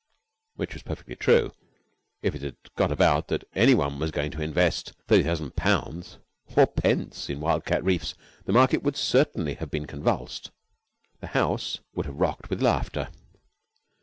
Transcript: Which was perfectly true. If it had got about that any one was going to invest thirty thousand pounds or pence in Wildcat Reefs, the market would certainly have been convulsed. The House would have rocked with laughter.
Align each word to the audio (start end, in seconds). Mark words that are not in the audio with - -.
Which 0.55 0.73
was 0.73 0.81
perfectly 0.81 1.15
true. 1.15 1.51
If 2.23 2.33
it 2.33 2.41
had 2.41 2.55
got 2.75 2.91
about 2.91 3.27
that 3.27 3.43
any 3.53 3.75
one 3.75 3.99
was 3.99 4.09
going 4.09 4.31
to 4.31 4.41
invest 4.41 4.93
thirty 5.07 5.21
thousand 5.21 5.55
pounds 5.55 6.17
or 6.55 6.65
pence 6.65 7.29
in 7.29 7.39
Wildcat 7.39 7.83
Reefs, 7.83 8.15
the 8.45 8.51
market 8.51 8.81
would 8.81 8.97
certainly 8.97 9.53
have 9.53 9.69
been 9.69 9.85
convulsed. 9.85 10.49
The 11.19 11.27
House 11.37 11.81
would 11.93 12.07
have 12.07 12.19
rocked 12.19 12.49
with 12.49 12.63
laughter. 12.63 13.09